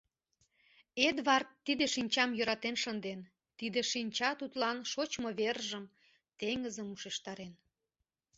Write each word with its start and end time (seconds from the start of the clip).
Эдвард 1.07 1.49
тиде 1.65 1.85
шинчам 1.93 2.29
йӧратен 2.37 2.75
шынден,— 2.83 3.19
тиде 3.59 3.81
шинча 3.91 4.31
тудлан 4.39 4.77
шочмо 4.91 5.29
вержым, 5.39 5.85
теҥызым 6.39 6.87
ушештарен. 6.93 7.53